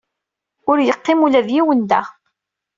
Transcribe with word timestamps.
Ur 0.69 0.77
yeqqim 0.81 1.19
ula 1.25 1.41
d 1.47 1.49
yiwen 1.55 1.81
da. 1.89 2.01